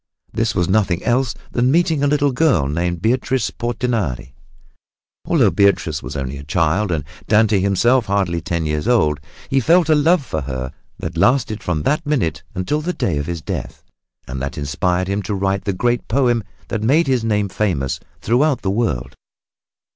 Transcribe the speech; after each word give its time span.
This 0.33 0.55
was 0.55 0.67
nothing 0.67 1.03
else 1.03 1.35
than 1.51 1.69
meeting 1.69 2.01
a 2.01 2.07
little 2.07 2.31
girl 2.31 2.65
named 2.65 3.03
Beatrice 3.03 3.51
Portinari. 3.51 4.33
Although 5.25 5.51
Beatrice 5.51 6.01
was 6.01 6.15
only 6.17 6.37
a 6.39 6.43
child, 6.43 6.91
and 6.91 7.03
Dante 7.27 7.59
himself 7.59 8.07
hardly 8.07 8.41
ten 8.41 8.65
years 8.65 8.87
old, 8.87 9.19
he 9.47 9.59
felt 9.59 9.89
a 9.89 9.93
love 9.93 10.25
for 10.25 10.41
her 10.41 10.71
that 10.97 11.17
lasted 11.17 11.61
from 11.61 11.83
that 11.83 12.03
minute 12.03 12.41
until 12.55 12.81
the 12.81 12.93
day 12.93 13.19
of 13.19 13.27
his 13.27 13.43
death 13.43 13.83
and 14.27 14.41
that 14.41 14.57
inspired 14.57 15.07
him 15.07 15.21
to 15.21 15.35
write 15.35 15.65
the 15.65 15.71
great 15.71 16.07
poem 16.07 16.43
that 16.69 16.81
made 16.81 17.05
his 17.05 17.23
name 17.23 17.47
famous 17.47 17.99
throughout 18.21 18.63
the 18.63 18.71
world. 18.71 19.15